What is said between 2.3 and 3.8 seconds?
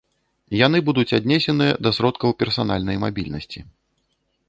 персанальнай мабільнасці.